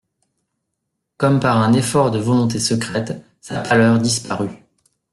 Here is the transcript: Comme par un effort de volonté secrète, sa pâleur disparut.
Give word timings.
Comme 1.17 1.39
par 1.39 1.57
un 1.57 1.73
effort 1.73 2.09
de 2.09 2.17
volonté 2.17 2.57
secrète, 2.59 3.23
sa 3.39 3.59
pâleur 3.61 3.99
disparut. 3.99 4.49